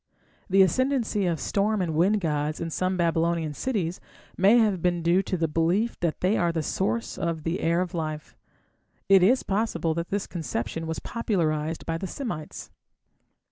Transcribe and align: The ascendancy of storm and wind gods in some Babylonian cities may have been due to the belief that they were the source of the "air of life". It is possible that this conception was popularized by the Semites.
The 0.49 0.63
ascendancy 0.63 1.27
of 1.27 1.39
storm 1.39 1.79
and 1.79 1.93
wind 1.93 2.21
gods 2.21 2.59
in 2.59 2.71
some 2.71 2.97
Babylonian 2.97 3.53
cities 3.53 4.01
may 4.35 4.57
have 4.57 4.81
been 4.81 5.03
due 5.03 5.21
to 5.21 5.37
the 5.37 5.47
belief 5.47 5.99
that 5.99 6.21
they 6.21 6.39
were 6.39 6.51
the 6.51 6.63
source 6.63 7.19
of 7.19 7.43
the 7.43 7.59
"air 7.59 7.81
of 7.81 7.93
life". 7.93 8.35
It 9.09 9.21
is 9.21 9.43
possible 9.43 9.93
that 9.93 10.09
this 10.09 10.25
conception 10.25 10.87
was 10.87 10.97
popularized 10.97 11.85
by 11.85 11.99
the 11.99 12.07
Semites. 12.07 12.71